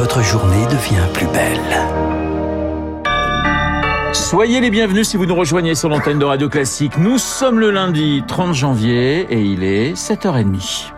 votre 0.00 0.22
journée 0.22 0.64
devient 0.64 1.06
plus 1.12 1.26
belle. 1.26 1.60
Soyez 4.14 4.62
les 4.62 4.70
bienvenus 4.70 5.06
si 5.06 5.18
vous 5.18 5.26
nous 5.26 5.34
rejoignez 5.34 5.74
sur 5.74 5.90
l'antenne 5.90 6.18
de 6.18 6.24
Radio 6.24 6.48
Classique. 6.48 6.96
Nous 6.96 7.18
sommes 7.18 7.60
le 7.60 7.70
lundi 7.70 8.22
30 8.26 8.54
janvier 8.54 9.26
et 9.28 9.42
il 9.42 9.62
est 9.62 9.92
7h30. 9.92 10.92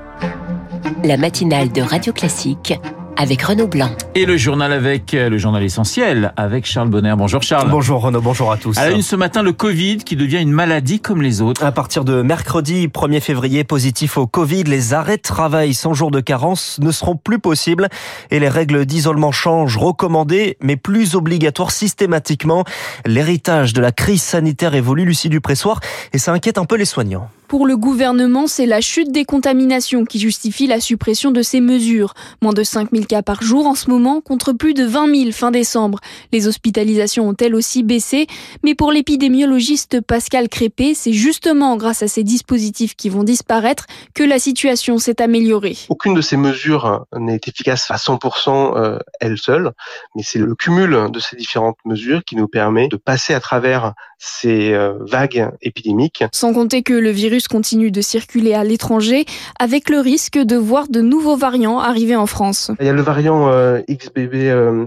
La 1.03 1.17
matinale 1.17 1.73
de 1.73 1.83
Radio 1.83 2.13
Classique 2.13 2.75
avec 3.17 3.43
Renaud 3.43 3.67
Blanc. 3.67 3.91
Et 4.15 4.27
le 4.27 4.37
journal 4.37 4.73
avec 4.73 5.15
euh, 5.15 5.29
le 5.29 5.39
journal 5.39 5.63
essentiel 5.63 6.33
avec 6.37 6.67
Charles 6.67 6.89
Bonner. 6.89 7.15
Bonjour 7.17 7.43
Charles. 7.43 7.71
Bonjour 7.71 8.01
Renaud, 8.03 8.21
bonjour 8.21 8.53
à 8.53 8.57
tous. 8.57 8.77
À 8.79 8.89
la 8.89 8.93
une 8.93 9.03
ce 9.03 9.17
matin, 9.17 9.43
le 9.43 9.53
Covid 9.53 9.99
qui 9.99 10.17
devient 10.17 10.41
une 10.41 10.53
maladie 10.53 11.01
comme 11.01 11.23
les 11.23 11.41
autres. 11.41 11.65
À 11.65 11.73
partir 11.73 12.05
de 12.05 12.23
mercredi 12.23 12.89
1er 12.89 13.21
février, 13.21 13.65
positif 13.65 14.19
au 14.19 14.27
Covid, 14.27 14.65
les 14.65 14.95
arrêts 14.95 15.17
de 15.17 15.23
travail 15.23 15.75
sans 15.75 15.95
jour 15.95 16.11
de 16.11 16.21
carence 16.21 16.79
ne 16.81 16.91
seront 16.91 17.17
plus 17.17 17.39
possibles 17.39 17.89
et 18.31 18.41
les 18.41 18.49
règles 18.49 18.87
d'isolement 18.87 19.33
changent, 19.33 19.77
recommandées 19.77 20.57
mais 20.61 20.77
plus 20.77 21.15
obligatoires 21.15 21.71
systématiquement. 21.71 22.65
L'héritage 23.07 23.73
de 23.73 23.81
la 23.81 23.93
crise 23.93 24.23
sanitaire 24.23 24.75
évolue, 24.75 25.05
Lucie 25.05 25.29
Dupressoir, 25.29 25.81
et 26.13 26.19
ça 26.19 26.33
inquiète 26.33 26.59
un 26.59 26.65
peu 26.65 26.77
les 26.77 26.85
soignants. 26.85 27.29
Pour 27.53 27.67
le 27.67 27.77
gouvernement, 27.77 28.47
c'est 28.47 28.65
la 28.65 28.81
chute 28.81 29.13
des 29.13 29.27
contaminations 29.27 30.07
qui 30.07 30.19
justifie 30.19 30.67
la 30.67 30.81
suppression 30.81 31.33
de 31.33 31.43
ces 31.43 31.61
mesures. 31.61 32.15
Moins 32.41 32.55
de 32.55 32.63
5000 32.63 33.07
cas 33.07 33.21
par 33.21 33.43
jour 33.43 33.67
en 33.67 33.75
ce 33.75 33.91
moment 33.91 34.23
contre 34.23 34.55
plus 34.55 34.73
de 34.73 34.87
20 34.87 35.15
000 35.15 35.33
fin 35.33 35.51
décembre. 35.51 35.99
Les 36.33 36.49
hospitalisations 36.49 37.29
ont 37.29 37.37
elles 37.39 37.55
aussi 37.55 37.83
baissé, 37.83 38.27
mais 38.65 38.75
pour 38.75 38.91
l'épidémiologiste 38.91 40.01
Pascal 40.01 40.49
Crépé, 40.49 40.95
c'est 40.95 41.13
justement 41.13 41.77
grâce 41.77 42.03
à 42.03 42.09
ces 42.09 42.23
dispositifs 42.23 42.97
qui 42.97 43.11
vont 43.11 43.23
disparaître 43.23 43.85
que 44.15 44.23
la 44.23 44.39
situation 44.39 44.97
s'est 44.97 45.21
améliorée. 45.21 45.77
Aucune 45.91 46.15
de 46.15 46.23
ces 46.23 46.39
mesures 46.39 47.05
n'est 47.15 47.41
efficace 47.47 47.91
à 47.91 47.97
100% 47.97 48.79
euh, 48.79 48.99
elle 49.21 49.37
seule, 49.37 49.73
mais 50.17 50.23
c'est 50.23 50.39
le 50.39 50.55
cumul 50.55 51.11
de 51.13 51.21
ces 51.21 51.37
différentes 51.37 51.77
mesures 51.85 52.25
qui 52.25 52.35
nous 52.35 52.49
permet 52.49 52.89
de 52.89 52.97
passer 52.97 53.35
à 53.35 53.41
travers 53.41 53.93
ces 54.25 54.73
euh, 54.73 54.95
vagues 55.01 55.51
épidémiques. 55.63 56.23
Sans 56.33 56.55
compter 56.55 56.85
que 56.85 56.93
le 56.93 57.11
virus 57.11 57.49
continue 57.49 57.91
de 57.91 58.01
circuler 58.01 58.55
à 58.55 58.63
l'étranger 58.63 59.25
avec 59.59 59.91
le 59.91 59.99
risque 59.99 60.39
de 60.39 60.57
voir 60.57 60.87
de 60.89 61.01
nouveaux 61.01 61.37
variants 61.37 61.81
arriver 61.81 62.15
en 62.15 62.27
France. 62.27 62.71
Il 62.79 62.87
y 62.87 62.89
a 62.89 62.93
le 62.93 63.03
variant 63.03 63.49
euh, 63.49 63.81
XBB 63.91 64.35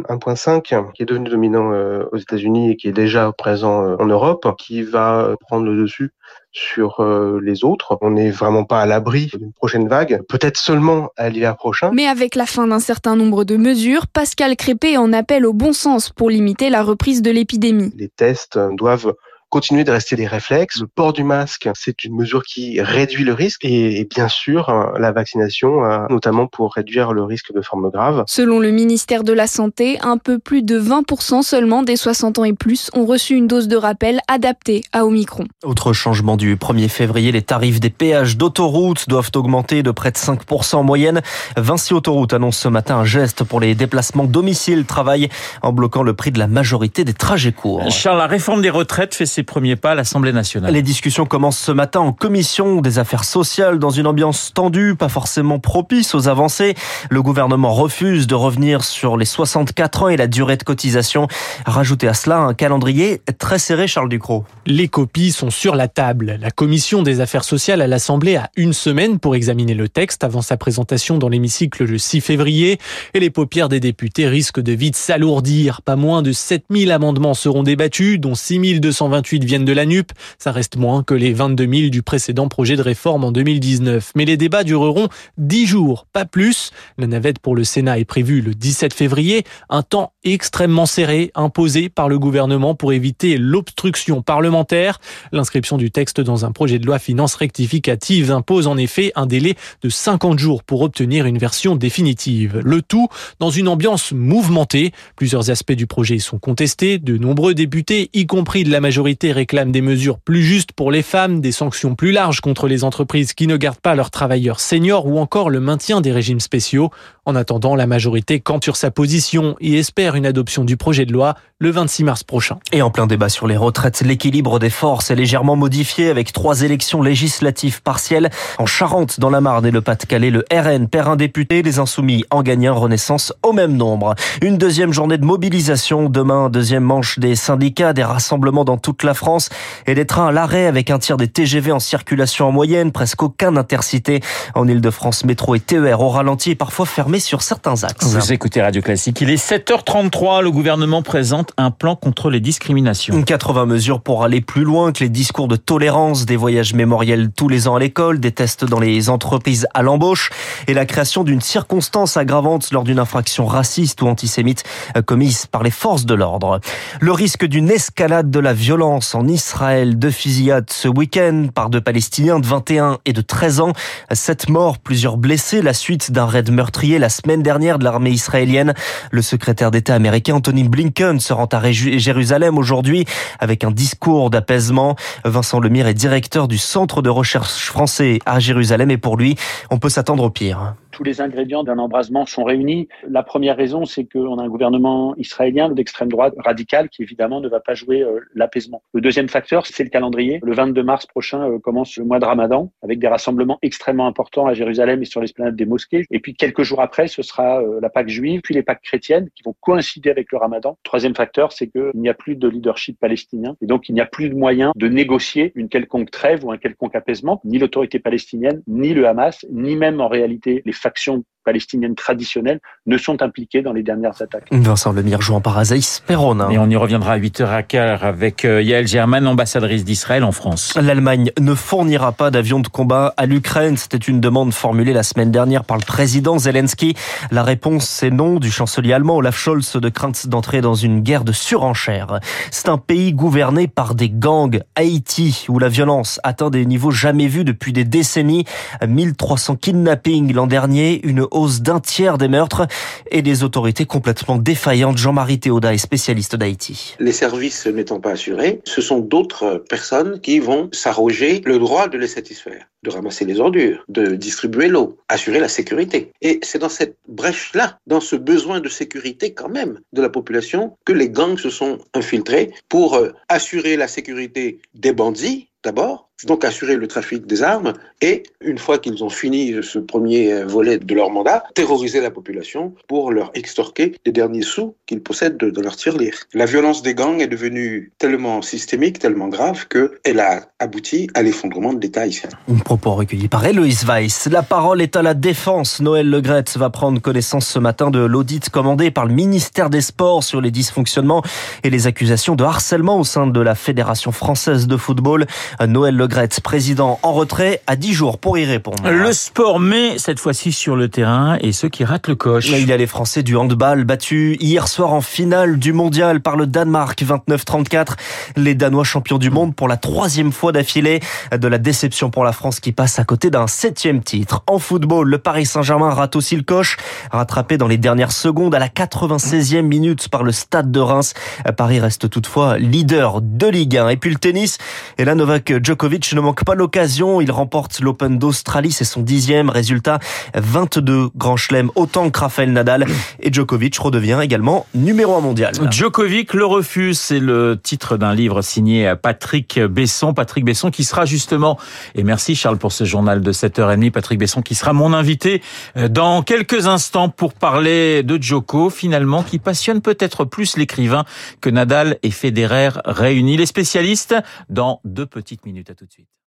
1.5 0.07 0.73
euh, 0.73 0.83
qui 0.93 1.03
est 1.03 1.05
devenu 1.05 1.29
dominant 1.29 1.71
aux 2.11 2.17
États-Unis 2.17 2.71
et 2.71 2.75
qui 2.77 2.87
est 2.87 2.93
déjà 2.93 3.33
présent 3.37 3.97
en 3.99 4.05
Europe, 4.05 4.47
qui 4.57 4.83
va 4.83 5.35
prendre 5.41 5.65
le 5.65 5.81
dessus 5.81 6.11
sur 6.55 7.05
les 7.41 7.63
autres. 7.63 7.97
On 8.01 8.11
n'est 8.11 8.31
vraiment 8.31 8.63
pas 8.63 8.81
à 8.81 8.85
l'abri 8.85 9.29
d'une 9.37 9.51
prochaine 9.51 9.87
vague, 9.87 10.21
peut-être 10.29 10.57
seulement 10.57 11.09
à 11.17 11.29
l'hiver 11.29 11.57
prochain. 11.57 11.91
Mais 11.93 12.07
avec 12.07 12.35
la 12.35 12.45
fin 12.45 12.65
d'un 12.67 12.79
certain 12.79 13.15
nombre 13.15 13.43
de 13.43 13.57
mesures, 13.57 14.07
Pascal 14.07 14.55
Crépé 14.55 14.97
en 14.97 15.11
appelle 15.11 15.45
au 15.45 15.53
bon 15.53 15.73
sens 15.73 16.09
pour 16.09 16.29
limiter 16.29 16.69
la 16.69 16.81
reprise 16.81 17.21
de 17.21 17.31
l'épidémie. 17.31 17.91
Les 17.95 18.09
tests 18.09 18.57
doivent 18.71 19.13
continuer 19.55 19.85
de 19.85 19.91
rester 19.91 20.17
des 20.17 20.27
réflexes. 20.27 20.81
Le 20.81 20.87
port 20.87 21.13
du 21.13 21.23
masque, 21.23 21.69
c'est 21.75 22.03
une 22.03 22.13
mesure 22.13 22.43
qui 22.43 22.81
réduit 22.81 23.23
le 23.23 23.31
risque 23.31 23.63
et, 23.63 24.05
bien 24.13 24.27
sûr 24.27 24.69
la 24.99 25.13
vaccination, 25.13 25.79
notamment 26.09 26.45
pour 26.45 26.73
réduire 26.73 27.13
le 27.13 27.23
risque 27.23 27.53
de 27.53 27.61
formes 27.61 27.89
graves. 27.89 28.25
Selon 28.27 28.59
le 28.59 28.71
ministère 28.71 29.23
de 29.23 29.31
la 29.31 29.47
Santé, 29.47 29.97
un 30.01 30.17
peu 30.17 30.39
plus 30.39 30.61
de 30.61 30.77
20% 30.77 31.41
seulement 31.41 31.83
des 31.83 31.95
60 31.95 32.39
ans 32.39 32.43
et 32.43 32.51
plus 32.51 32.89
ont 32.93 33.05
reçu 33.05 33.35
une 33.35 33.47
dose 33.47 33.69
de 33.69 33.77
rappel 33.77 34.19
adaptée 34.27 34.83
à 34.91 35.05
Omicron. 35.05 35.45
Autre 35.63 35.93
changement 35.93 36.35
du 36.35 36.57
1er 36.57 36.89
février, 36.89 37.31
les 37.31 37.41
tarifs 37.41 37.79
des 37.79 37.89
péages 37.89 38.35
d'autoroute 38.35 39.07
doivent 39.07 39.31
augmenter 39.35 39.83
de 39.83 39.91
près 39.91 40.11
de 40.11 40.17
5% 40.17 40.75
en 40.75 40.83
moyenne. 40.83 41.21
Vinci 41.55 41.93
Autoroute 41.93 42.33
annonce 42.33 42.57
ce 42.57 42.67
matin 42.67 42.97
un 42.97 43.05
geste 43.05 43.45
pour 43.45 43.61
les 43.61 43.73
déplacements 43.73 44.25
domicile-travail 44.25 45.29
en 45.61 45.71
bloquant 45.71 46.03
le 46.03 46.13
prix 46.13 46.31
de 46.31 46.39
la 46.39 46.47
majorité 46.47 47.05
des 47.05 47.13
trajets 47.13 47.53
courts. 47.53 47.89
Charles, 47.89 48.17
la 48.17 48.27
réforme 48.27 48.61
des 48.61 48.69
retraites 48.69 49.15
fait 49.15 49.25
ses 49.25 49.44
premiers 49.45 49.75
pas 49.75 49.91
à 49.91 49.95
l'Assemblée 49.95 50.33
nationale. 50.33 50.73
Les 50.73 50.81
discussions 50.81 51.25
commencent 51.25 51.59
ce 51.59 51.71
matin 51.71 52.01
en 52.01 52.11
commission 52.11 52.81
des 52.81 52.99
affaires 52.99 53.23
sociales 53.23 53.79
dans 53.79 53.89
une 53.89 54.07
ambiance 54.07 54.51
tendue, 54.53 54.95
pas 54.95 55.09
forcément 55.09 55.59
propice 55.59 56.13
aux 56.15 56.27
avancées. 56.27 56.75
Le 57.09 57.21
gouvernement 57.21 57.73
refuse 57.73 58.27
de 58.27 58.35
revenir 58.35 58.83
sur 58.83 59.17
les 59.17 59.25
64 59.25 60.03
ans 60.03 60.09
et 60.09 60.17
la 60.17 60.27
durée 60.27 60.57
de 60.57 60.63
cotisation. 60.63 61.27
Rajouter 61.65 62.07
à 62.07 62.13
cela 62.13 62.39
un 62.39 62.53
calendrier 62.53 63.21
très 63.37 63.59
serré, 63.59 63.87
Charles 63.87 64.09
Ducrot. 64.09 64.45
Les 64.65 64.87
copies 64.87 65.31
sont 65.31 65.49
sur 65.49 65.75
la 65.75 65.87
table. 65.87 66.37
La 66.41 66.51
commission 66.51 67.03
des 67.03 67.21
affaires 67.21 67.43
sociales 67.43 67.81
à 67.81 67.87
l'Assemblée 67.87 68.35
a 68.35 68.49
une 68.55 68.73
semaine 68.73 69.19
pour 69.19 69.35
examiner 69.35 69.73
le 69.73 69.87
texte 69.87 70.23
avant 70.23 70.41
sa 70.41 70.57
présentation 70.57 71.17
dans 71.17 71.29
l'hémicycle 71.29 71.85
le 71.85 71.97
6 71.97 72.21
février. 72.21 72.79
Et 73.13 73.19
les 73.19 73.29
paupières 73.29 73.69
des 73.69 73.79
députés 73.79 74.27
risquent 74.27 74.61
de 74.61 74.73
vite 74.73 74.95
s'alourdir. 74.95 75.81
Pas 75.81 75.95
moins 75.95 76.21
de 76.21 76.31
7000 76.31 76.91
amendements 76.91 77.33
seront 77.33 77.63
débattus, 77.63 78.19
dont 78.19 78.35
6228 78.35 79.24
viennent 79.33 79.65
de 79.65 79.73
la 79.73 79.85
NUP. 79.85 80.11
Ça 80.37 80.51
reste 80.51 80.77
moins 80.77 81.03
que 81.03 81.13
les 81.13 81.33
22 81.33 81.67
000 81.67 81.89
du 81.89 82.01
précédent 82.03 82.47
projet 82.47 82.75
de 82.75 82.81
réforme 82.81 83.23
en 83.23 83.31
2019. 83.31 84.11
Mais 84.15 84.25
les 84.25 84.37
débats 84.37 84.63
dureront 84.63 85.09
10 85.37 85.65
jours, 85.65 86.07
pas 86.13 86.25
plus. 86.25 86.71
La 86.97 87.07
navette 87.07 87.39
pour 87.39 87.55
le 87.55 87.63
Sénat 87.63 87.99
est 87.99 88.05
prévue 88.05 88.41
le 88.41 88.53
17 88.53 88.93
février. 88.93 89.43
Un 89.69 89.81
temps 89.81 90.13
extrêmement 90.23 90.85
serré 90.85 91.31
imposé 91.35 91.89
par 91.89 92.09
le 92.09 92.19
gouvernement 92.19 92.75
pour 92.75 92.93
éviter 92.93 93.37
l'obstruction 93.37 94.21
parlementaire. 94.21 94.99
L'inscription 95.31 95.77
du 95.77 95.91
texte 95.91 96.21
dans 96.21 96.45
un 96.45 96.51
projet 96.51 96.79
de 96.79 96.85
loi 96.85 96.99
finance 96.99 97.35
rectificative 97.35 98.31
impose 98.31 98.67
en 98.67 98.77
effet 98.77 99.11
un 99.15 99.25
délai 99.25 99.55
de 99.81 99.89
50 99.89 100.39
jours 100.39 100.63
pour 100.63 100.81
obtenir 100.81 101.25
une 101.25 101.37
version 101.37 101.75
définitive. 101.75 102.61
Le 102.63 102.81
tout 102.81 103.07
dans 103.39 103.49
une 103.49 103.67
ambiance 103.67 104.11
mouvementée. 104.11 104.91
Plusieurs 105.15 105.49
aspects 105.49 105.73
du 105.73 105.87
projet 105.87 106.19
sont 106.19 106.39
contestés. 106.39 106.99
De 106.99 107.17
nombreux 107.17 107.53
députés, 107.53 108.09
y 108.13 108.25
compris 108.25 108.63
de 108.63 108.71
la 108.71 108.81
majorité 108.81 109.14
réclament 109.23 109.71
des 109.71 109.81
mesures 109.81 110.19
plus 110.19 110.43
justes 110.43 110.71
pour 110.73 110.91
les 110.91 111.01
femmes, 111.01 111.41
des 111.41 111.51
sanctions 111.51 111.95
plus 111.95 112.11
larges 112.11 112.41
contre 112.41 112.67
les 112.67 112.83
entreprises 112.83 113.33
qui 113.33 113.47
ne 113.47 113.57
gardent 113.57 113.79
pas 113.79 113.95
leurs 113.95 114.11
travailleurs 114.11 114.59
seniors 114.59 115.07
ou 115.07 115.19
encore 115.19 115.49
le 115.49 115.59
maintien 115.59 116.01
des 116.01 116.11
régimes 116.11 116.39
spéciaux. 116.39 116.91
En 117.25 117.35
attendant, 117.35 117.75
la 117.75 117.87
majorité 117.87 118.39
campe 118.39 118.63
sur 118.63 118.75
sa 118.75 118.91
position 118.91 119.55
et 119.59 119.79
espère 119.79 120.15
une 120.15 120.27
adoption 120.27 120.63
du 120.63 120.77
projet 120.77 121.05
de 121.05 121.13
loi 121.13 121.35
le 121.59 121.71
26 121.71 122.03
mars 122.03 122.23
prochain. 122.23 122.57
Et 122.71 122.81
en 122.81 122.91
plein 122.91 123.07
débat 123.07 123.29
sur 123.29 123.47
les 123.47 123.57
retraites, 123.57 124.01
l'équilibre 124.01 124.59
des 124.59 124.69
forces 124.69 125.09
est 125.09 125.15
légèrement 125.15 125.55
modifié 125.55 126.09
avec 126.09 126.33
trois 126.33 126.61
élections 126.61 127.01
législatives 127.01 127.81
partielles. 127.81 128.29
En 128.57 128.65
Charente, 128.65 129.19
dans 129.19 129.29
la 129.29 129.41
Marne 129.41 129.65
et 129.65 129.71
le 129.71 129.81
Pas-de-Calais, 129.81 130.29
le 130.29 130.45
RN 130.51 130.87
perd 130.87 131.07
un 131.07 131.15
député, 131.15 131.63
les 131.63 131.79
Insoumis 131.79 132.25
en 132.29 132.43
gagnent 132.43 132.67
un 132.67 132.73
Renaissance 132.73 133.33
au 133.41 133.53
même 133.53 133.77
nombre. 133.77 134.15
Une 134.41 134.57
deuxième 134.57 134.93
journée 134.93 135.17
de 135.17 135.25
mobilisation 135.25 136.09
demain, 136.09 136.49
deuxième 136.49 136.83
manche 136.83 137.17
des 137.19 137.35
syndicats, 137.35 137.93
des 137.93 138.03
rassemblements 138.03 138.65
dans 138.65 138.77
toute 138.77 139.03
France 139.13 139.49
et 139.87 139.95
des 139.95 140.05
trains 140.05 140.27
à 140.27 140.31
l'arrêt 140.31 140.65
avec 140.65 140.89
un 140.89 140.99
tiers 140.99 141.17
des 141.17 141.27
TGV 141.27 141.71
en 141.71 141.79
circulation 141.79 142.47
en 142.47 142.51
moyenne, 142.51 142.91
presque 142.91 143.23
aucun 143.23 143.55
intercité 143.55 144.21
en 144.55 144.67
Ile-de-France, 144.67 145.25
métro 145.25 145.55
et 145.55 145.59
TER 145.59 145.99
au 146.01 146.09
ralenti 146.09 146.51
et 146.51 146.55
parfois 146.55 146.85
fermé 146.85 147.19
sur 147.19 147.41
certains 147.41 147.83
axes. 147.83 148.05
Vous 148.05 148.33
écoutez 148.33 148.61
Radio 148.61 148.81
Classique, 148.81 149.21
il 149.21 149.29
est 149.29 149.43
7h33, 149.43 150.41
le 150.41 150.51
gouvernement 150.51 151.01
présente 151.01 151.51
un 151.57 151.71
plan 151.71 151.95
contre 151.95 152.29
les 152.29 152.39
discriminations. 152.39 153.21
80 153.21 153.65
mesures 153.65 154.01
pour 154.01 154.23
aller 154.23 154.41
plus 154.41 154.63
loin 154.63 154.91
que 154.91 155.03
les 155.03 155.09
discours 155.09 155.47
de 155.47 155.55
tolérance, 155.55 156.25
des 156.25 156.35
voyages 156.35 156.73
mémoriels 156.73 157.29
tous 157.35 157.47
les 157.47 157.67
ans 157.67 157.75
à 157.75 157.79
l'école, 157.79 158.19
des 158.19 158.31
tests 158.31 158.65
dans 158.65 158.79
les 158.79 159.09
entreprises 159.09 159.67
à 159.73 159.81
l'embauche 159.81 160.29
et 160.67 160.73
la 160.73 160.85
création 160.85 161.23
d'une 161.23 161.41
circonstance 161.41 162.17
aggravante 162.17 162.71
lors 162.71 162.83
d'une 162.83 162.99
infraction 162.99 163.45
raciste 163.45 164.01
ou 164.01 164.07
antisémite 164.07 164.63
commise 165.05 165.45
par 165.45 165.63
les 165.63 165.71
forces 165.71 166.05
de 166.05 166.13
l'ordre. 166.13 166.59
Le 166.99 167.11
risque 167.11 167.45
d'une 167.45 167.69
escalade 167.69 168.31
de 168.31 168.39
la 168.39 168.53
violence 168.53 168.75
en 169.13 169.27
Israël. 169.27 169.99
Deux 169.99 170.11
fusillades 170.11 170.69
ce 170.69 170.87
week-end 170.87 171.47
par 171.53 171.69
deux 171.69 171.81
Palestiniens 171.81 172.39
de 172.39 172.45
21 172.45 172.99
et 173.05 173.11
de 173.11 173.19
13 173.19 173.59
ans. 173.59 173.73
Sept 174.13 174.47
morts, 174.47 174.77
plusieurs 174.77 175.17
blessés, 175.17 175.61
la 175.61 175.73
suite 175.73 176.11
d'un 176.11 176.25
raid 176.25 176.49
meurtrier 176.49 176.97
la 176.97 177.09
semaine 177.09 177.43
dernière 177.43 177.77
de 177.77 177.83
l'armée 177.83 178.11
israélienne. 178.11 178.73
Le 179.11 179.21
secrétaire 179.21 179.69
d'État 179.69 179.95
américain 179.95 180.35
Anthony 180.35 180.63
Blinken 180.63 181.19
se 181.19 181.33
rend 181.33 181.45
à 181.45 181.71
Jérusalem 181.71 182.57
aujourd'hui 182.57 183.05
avec 183.39 183.65
un 183.65 183.71
discours 183.71 184.29
d'apaisement. 184.29 184.95
Vincent 185.25 185.59
Lemire 185.59 185.87
est 185.87 185.93
directeur 185.93 186.47
du 186.47 186.57
centre 186.57 187.01
de 187.01 187.09
recherche 187.09 187.65
français 187.65 188.19
à 188.25 188.39
Jérusalem 188.39 188.91
et 188.91 188.97
pour 188.97 189.17
lui, 189.17 189.35
on 189.69 189.77
peut 189.77 189.89
s'attendre 189.89 190.23
au 190.23 190.29
pire 190.29 190.75
tous 190.95 191.03
les 191.03 191.19
ingrédients 191.19 191.65
d'un 191.65 191.77
embrasement 191.77 192.25
sont 192.25 192.45
réunis. 192.45 192.87
La 193.05 193.21
première 193.21 193.57
raison, 193.57 193.83
c'est 193.83 194.05
qu'on 194.05 194.37
a 194.39 194.43
un 194.43 194.47
gouvernement 194.47 195.13
israélien 195.17 195.69
d'extrême 195.69 196.07
droite 196.07 196.33
radical 196.37 196.87
qui 196.87 197.03
évidemment 197.03 197.41
ne 197.41 197.49
va 197.49 197.59
pas 197.59 197.73
jouer 197.73 198.01
euh, 198.01 198.21
l'apaisement. 198.33 198.81
Le 198.93 199.01
deuxième 199.01 199.27
facteur, 199.27 199.65
c'est 199.65 199.83
le 199.83 199.89
calendrier. 199.89 200.39
Le 200.41 200.53
22 200.53 200.83
mars 200.83 201.05
prochain 201.05 201.49
euh, 201.49 201.59
commence 201.59 201.97
le 201.97 202.05
mois 202.05 202.19
de 202.19 202.25
Ramadan 202.25 202.71
avec 202.81 202.99
des 202.99 203.09
rassemblements 203.09 203.59
extrêmement 203.61 204.07
importants 204.07 204.47
à 204.47 204.53
Jérusalem 204.53 205.01
et 205.01 205.05
sur 205.05 205.19
l'esplanade 205.19 205.57
des 205.57 205.65
mosquées. 205.65 206.05
Et 206.11 206.21
puis 206.21 206.33
quelques 206.33 206.63
jours 206.63 206.79
après, 206.79 207.07
ce 207.07 207.21
sera 207.21 207.61
euh, 207.61 207.81
la 207.81 207.89
Pâque 207.89 208.07
juive, 208.07 208.39
puis 208.41 208.53
les 208.53 208.63
Pâques 208.63 208.83
chrétiennes 208.83 209.27
qui 209.35 209.43
vont 209.43 209.55
coïncider 209.59 210.09
avec 210.09 210.31
le 210.31 210.37
Ramadan. 210.37 210.77
Troisième 210.83 211.13
facteur, 211.13 211.51
c'est 211.51 211.67
qu'il 211.67 211.91
n'y 211.95 212.07
a 212.07 212.13
plus 212.13 212.37
de 212.37 212.47
leadership 212.47 212.97
palestinien 213.01 213.57
et 213.61 213.65
donc 213.65 213.89
il 213.89 213.95
n'y 213.95 214.01
a 214.01 214.05
plus 214.05 214.29
de 214.29 214.35
moyen 214.35 214.71
de 214.77 214.87
négocier 214.87 215.51
une 215.55 215.67
quelconque 215.67 216.09
trêve 216.09 216.45
ou 216.45 216.53
un 216.53 216.57
quelconque 216.57 216.95
apaisement. 216.95 217.41
Ni 217.43 217.59
l'autorité 217.59 217.99
palestinienne, 217.99 218.63
ni 218.65 218.93
le 218.93 219.09
Hamas, 219.09 219.45
ni 219.51 219.75
même 219.75 219.99
en 219.99 220.07
réalité 220.07 220.61
les 220.65 220.84
factions 220.85 221.25
palestiniennes 221.45 221.95
traditionnelles 221.95 222.59
ne 222.85 222.97
sont 222.97 223.21
impliquées 223.21 223.61
dans 223.61 223.71
les 223.71 223.83
dernières 223.83 224.21
attaques. 224.21 224.47
Vincent 224.51 224.91
Lemire 224.91 225.21
jouant 225.21 225.41
par 225.41 225.57
Azaïs 225.57 226.01
Perron. 226.05 226.49
Et 226.49 226.57
on 226.57 226.69
y 226.69 226.75
reviendra 226.75 227.13
à 227.13 227.19
8h15 227.19 227.99
avec 228.01 228.43
Yael 228.43 228.87
German, 228.87 229.25
ambassadrice 229.27 229.85
d'Israël 229.85 230.23
en 230.23 230.31
France. 230.31 230.77
L'Allemagne 230.81 231.31
ne 231.39 231.53
fournira 231.53 232.11
pas 232.11 232.31
d'avions 232.31 232.59
de 232.59 232.67
combat 232.67 233.13
à 233.15 233.25
l'Ukraine. 233.25 233.77
C'était 233.77 233.97
une 233.97 234.19
demande 234.19 234.53
formulée 234.53 234.93
la 234.93 235.03
semaine 235.03 235.31
dernière 235.31 235.63
par 235.63 235.77
le 235.77 235.85
président 235.85 236.37
Zelensky. 236.37 236.95
La 237.31 237.43
réponse, 237.43 237.87
c'est 237.87 238.09
non 238.09 238.39
du 238.39 238.51
chancelier 238.51 238.93
allemand 238.93 239.17
Olaf 239.17 239.37
Scholz 239.37 239.75
de 239.75 239.89
crainte 239.89 240.27
d'entrer 240.27 240.61
dans 240.61 240.75
une 240.75 241.01
guerre 241.01 241.23
de 241.23 241.31
surenchère. 241.31 242.19
C'est 242.51 242.69
un 242.69 242.77
pays 242.77 243.13
gouverné 243.13 243.67
par 243.67 243.95
des 243.95 244.09
gangs. 244.09 244.61
Haïti, 244.75 245.45
où 245.49 245.59
la 245.59 245.69
violence 245.69 246.19
atteint 246.23 246.49
des 246.49 246.65
niveaux 246.65 246.91
jamais 246.91 247.27
vus 247.27 247.43
depuis 247.43 247.73
des 247.73 247.83
décennies. 247.83 248.45
1300 248.85 249.57
kidnappings 249.57 250.33
l'an 250.33 250.47
dernier, 250.47 251.05
une 251.05 251.25
d'un 251.35 251.79
tiers 251.79 252.17
des 252.17 252.29
meurtres 252.29 252.65
et 253.11 253.21
des 253.21 253.43
autorités 253.43 253.85
complètement 253.85 254.37
défaillantes. 254.37 254.97
Jean-Marie 254.97 255.39
Théoda 255.39 255.73
est 255.73 255.77
spécialiste 255.77 256.35
d'Haïti. 256.35 256.95
Les 256.99 257.11
services 257.11 257.67
n'étant 257.67 257.99
pas 257.99 258.11
assurés, 258.11 258.61
ce 258.63 258.81
sont 258.81 258.99
d'autres 258.99 259.63
personnes 259.69 260.21
qui 260.21 260.39
vont 260.39 260.69
s'arroger 260.71 261.41
le 261.45 261.59
droit 261.59 261.87
de 261.87 261.97
les 261.97 262.07
satisfaire 262.07 262.65
de 262.83 262.91
ramasser 262.91 263.25
les 263.25 263.39
ordures, 263.39 263.83
de 263.89 264.15
distribuer 264.15 264.67
l'eau, 264.67 264.97
assurer 265.09 265.39
la 265.39 265.47
sécurité. 265.47 266.11
Et 266.21 266.39
c'est 266.43 266.59
dans 266.59 266.69
cette 266.69 266.97
brèche-là, 267.07 267.79
dans 267.87 267.99
ce 267.99 268.15
besoin 268.15 268.59
de 268.59 268.69
sécurité 268.69 269.33
quand 269.33 269.49
même 269.49 269.79
de 269.91 270.03
la 270.03 270.09
population, 270.09 270.77
que 270.85 270.93
les 270.93 271.09
gangs 271.09 271.39
se 271.39 271.49
sont 271.49 271.79
infiltrés 271.95 272.53
pour 272.69 272.99
assurer 273.27 273.75
la 273.75 273.87
sécurité 273.87 274.59
des 274.75 274.93
bandits 274.93 275.49
d'abord, 275.65 276.09
donc 276.23 276.45
assurer 276.45 276.77
le 276.77 276.87
trafic 276.87 277.25
des 277.25 277.43
armes 277.43 277.73
et, 278.01 278.23
une 278.41 278.57
fois 278.57 278.77
qu'ils 278.77 279.03
ont 279.03 279.09
fini 279.09 279.55
ce 279.61 279.79
premier 279.79 280.43
volet 280.43 280.77
de 280.77 280.95
leur 280.95 281.09
mandat, 281.09 281.43
terroriser 281.53 282.01
la 282.01 282.11
population 282.11 282.73
pour 282.87 283.11
leur 283.11 283.31
extorquer 283.33 283.95
les 284.05 284.11
derniers 284.11 284.41
sous 284.41 284.75
qu'ils 284.85 285.01
possèdent 285.01 285.37
de, 285.37 285.61
leur 285.61 285.75
tirelire. 285.75 286.15
La 286.33 286.45
violence 286.45 286.81
des 286.81 286.93
gangs 286.93 287.19
est 287.19 287.27
devenue 287.27 287.91
tellement 287.97 288.41
systémique, 288.41 288.99
tellement 288.99 289.27
grave 289.27 289.67
qu'elle 289.67 290.19
a 290.19 290.47
abouti 290.59 291.07
à 291.13 291.23
l'effondrement 291.23 291.73
de 291.73 291.81
l'État 291.81 292.01
haïtien. 292.01 292.29
Un 292.49 292.57
propos 292.57 292.93
recueilli 292.93 293.27
par 293.27 293.45
Héloïse 293.45 293.85
Weiss. 293.85 294.27
La 294.31 294.43
parole 294.43 294.81
est 294.81 294.95
à 294.95 295.01
la 295.01 295.13
défense. 295.13 295.81
Noël 295.81 296.09
Legretz 296.09 296.57
va 296.57 296.69
prendre 296.69 297.01
connaissance 297.01 297.47
ce 297.47 297.59
matin 297.59 297.89
de 297.89 297.99
l'audit 297.99 298.49
commandé 298.49 298.91
par 298.91 299.05
le 299.05 299.13
ministère 299.13 299.69
des 299.69 299.81
Sports 299.81 300.23
sur 300.23 300.41
les 300.41 300.51
dysfonctionnements 300.51 301.23
et 301.63 301.69
les 301.69 301.87
accusations 301.87 302.35
de 302.35 302.43
harcèlement 302.43 302.99
au 302.99 303.03
sein 303.03 303.27
de 303.27 303.39
la 303.39 303.55
Fédération 303.55 304.11
française 304.11 304.67
de 304.67 304.77
football. 304.77 305.25
Noël 305.67 305.95
Legretz, 305.95 306.04
président 306.41 306.99
en 307.03 307.13
retrait, 307.13 307.61
a 307.67 307.75
10 307.75 307.93
jours 307.93 308.17
pour 308.17 308.37
y 308.37 308.45
répondre. 308.45 308.89
Le 308.89 309.13
sport, 309.13 309.59
mais 309.59 309.97
cette 309.97 310.19
fois-ci 310.19 310.51
sur 310.51 310.75
le 310.75 310.89
terrain 310.89 311.37
et 311.41 311.51
ceux 311.51 311.69
qui 311.69 311.83
ratent 311.83 312.07
le 312.07 312.15
coche. 312.15 312.49
Il 312.49 312.67
y 312.67 312.73
a 312.73 312.77
les 312.77 312.87
Français 312.87 313.23
du 313.23 313.35
handball 313.35 313.83
battus 313.83 314.37
hier 314.39 314.67
soir 314.67 314.93
en 314.93 315.01
finale 315.01 315.57
du 315.57 315.73
mondial 315.73 316.21
par 316.21 316.35
le 316.35 316.47
Danemark 316.47 317.01
29-34. 317.03 317.93
Les 318.35 318.55
Danois 318.55 318.83
champions 318.83 319.17
du 319.17 319.29
monde 319.29 319.55
pour 319.55 319.67
la 319.67 319.77
troisième 319.77 320.31
fois 320.31 320.51
d'affilée. 320.51 320.99
De 321.35 321.47
la 321.47 321.57
déception 321.57 322.09
pour 322.09 322.23
la 322.23 322.31
France 322.31 322.59
qui 322.59 322.71
passe 322.71 322.99
à 322.99 323.03
côté 323.03 323.29
d'un 323.29 323.47
septième 323.47 324.03
titre. 324.03 324.43
En 324.47 324.59
football, 324.59 325.09
le 325.09 325.17
Paris 325.17 325.45
Saint-Germain 325.45 325.89
rate 325.89 326.15
aussi 326.15 326.35
le 326.35 326.43
coche. 326.43 326.77
Rattrapé 327.11 327.57
dans 327.57 327.67
les 327.67 327.77
dernières 327.77 328.11
secondes 328.11 328.53
à 328.53 328.59
la 328.59 328.67
96e 328.67 329.61
minute 329.61 330.09
par 330.09 330.23
le 330.23 330.31
stade 330.31 330.71
de 330.71 330.79
Reims. 330.79 331.13
Paris 331.57 331.79
reste 331.79 332.09
toutefois 332.09 332.57
leader 332.57 333.21
de 333.21 333.47
Ligue 333.47 333.77
1. 333.77 333.89
Et 333.89 333.97
puis 333.97 334.09
le 334.09 334.17
tennis. 334.17 334.57
Et 334.97 335.05
là, 335.05 335.15
Novak 335.15 335.63
Djokovic 335.63 335.94
ne 336.15 336.21
manque 336.21 336.43
pas 336.43 336.55
l'occasion. 336.55 337.21
Il 337.21 337.31
remporte 337.31 337.79
l'Open 337.79 338.17
d'Australie. 338.17 338.71
C'est 338.71 338.85
son 338.85 339.01
dixième 339.01 339.49
résultat. 339.49 339.99
22 340.35 341.09
grands 341.15 341.37
chelems, 341.37 341.71
autant 341.75 342.09
que 342.09 342.19
Rafael 342.19 342.51
Nadal. 342.51 342.85
Et 343.21 343.31
Djokovic 343.31 343.77
redevient 343.77 344.19
également 344.21 344.65
numéro 344.73 345.15
un 345.15 345.21
mondial. 345.21 345.53
Djokovic 345.71 346.33
le 346.33 346.45
refuse. 346.45 346.99
C'est 346.99 347.19
le 347.19 347.59
titre 347.61 347.97
d'un 347.97 348.13
livre 348.13 348.41
signé 348.41 348.93
Patrick 349.01 349.59
Besson. 349.59 350.13
Patrick 350.13 350.45
Besson 350.45 350.71
qui 350.71 350.83
sera 350.83 351.05
justement, 351.05 351.57
et 351.95 352.03
merci 352.03 352.35
Charles 352.35 352.57
pour 352.57 352.71
ce 352.71 352.83
journal 352.83 353.21
de 353.21 353.31
7h30, 353.31 353.91
Patrick 353.91 354.19
Besson 354.19 354.41
qui 354.41 354.55
sera 354.55 354.73
mon 354.73 354.93
invité 354.93 355.41
dans 355.89 356.21
quelques 356.21 356.67
instants 356.67 357.09
pour 357.09 357.33
parler 357.33 358.03
de 358.03 358.21
Djoko, 358.21 358.69
finalement, 358.69 359.23
qui 359.23 359.39
passionne 359.39 359.81
peut-être 359.81 360.25
plus 360.25 360.57
l'écrivain 360.57 361.05
que 361.41 361.49
Nadal 361.49 361.97
et 362.03 362.11
Federer 362.11 362.69
réunis. 362.85 363.37
Les 363.37 363.45
spécialistes 363.45 364.15
dans 364.49 364.81
deux 364.85 365.05
petites 365.05 365.45
minutes. 365.45 365.69
À 365.69 365.73
tout 365.85 365.87
de 365.87 365.93
suite. 365.93 366.15